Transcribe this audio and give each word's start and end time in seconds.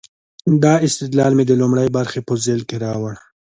دا 0.63 0.73
استدلال 0.87 1.31
مې 1.37 1.43
د 1.47 1.51
لومړۍ 1.61 1.87
برخې 1.97 2.19
په 2.27 2.33
ذیل 2.43 2.61
کې 2.69 2.75
راوړ. 2.85 3.15